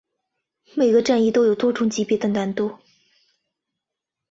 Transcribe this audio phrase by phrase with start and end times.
[0.73, 2.79] 每个战役有多种级别的难度。